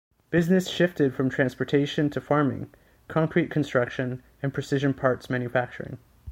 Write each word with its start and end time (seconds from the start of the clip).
Business 0.31 0.67
shifted 0.67 1.13
from 1.13 1.29
transportation 1.29 2.09
to 2.09 2.19
farming, 2.19 2.71
concrete 3.07 3.51
construction 3.51 4.23
and 4.41 4.51
precision 4.51 4.95
parts 4.95 5.29
manufacturing. 5.29 5.99